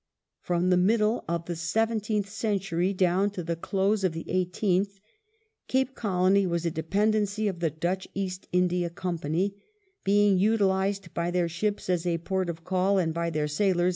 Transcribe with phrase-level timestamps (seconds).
[0.39, 4.99] From the middle of the seventeenth century down to the close of the eighteenth.
[5.67, 9.61] Cape Colony was a dependency of the Dutch pAst India Company,
[10.03, 13.89] being utilized by their ships as a port of call and by their sailors a.